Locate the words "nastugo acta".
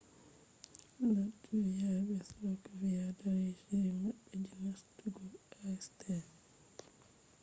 4.65-6.15